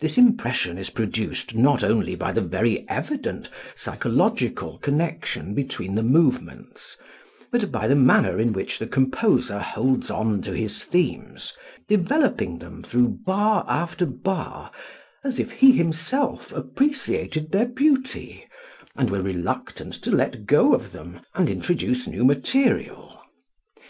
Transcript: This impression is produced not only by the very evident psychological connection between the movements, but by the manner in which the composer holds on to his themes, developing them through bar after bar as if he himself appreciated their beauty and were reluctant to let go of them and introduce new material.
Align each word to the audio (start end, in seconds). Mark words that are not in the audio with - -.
This 0.00 0.18
impression 0.18 0.76
is 0.76 0.90
produced 0.90 1.54
not 1.54 1.82
only 1.82 2.14
by 2.14 2.30
the 2.30 2.42
very 2.42 2.86
evident 2.90 3.48
psychological 3.74 4.76
connection 4.76 5.54
between 5.54 5.94
the 5.94 6.02
movements, 6.02 6.98
but 7.50 7.72
by 7.72 7.88
the 7.88 7.94
manner 7.96 8.38
in 8.38 8.52
which 8.52 8.78
the 8.78 8.86
composer 8.86 9.58
holds 9.58 10.10
on 10.10 10.42
to 10.42 10.52
his 10.52 10.84
themes, 10.84 11.54
developing 11.88 12.58
them 12.58 12.82
through 12.82 13.20
bar 13.24 13.64
after 13.66 14.04
bar 14.04 14.70
as 15.24 15.40
if 15.40 15.52
he 15.52 15.72
himself 15.72 16.52
appreciated 16.52 17.50
their 17.50 17.64
beauty 17.64 18.44
and 18.94 19.08
were 19.08 19.22
reluctant 19.22 19.94
to 20.02 20.10
let 20.10 20.44
go 20.44 20.74
of 20.74 20.92
them 20.92 21.20
and 21.34 21.48
introduce 21.48 22.06
new 22.06 22.26
material. 22.26 23.22